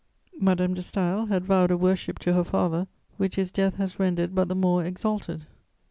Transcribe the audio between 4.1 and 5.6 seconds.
but the more exalted.